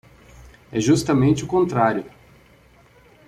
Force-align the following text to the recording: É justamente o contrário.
É 0.71 0.79
justamente 0.81 1.43
o 1.43 1.47
contrário. 1.47 2.03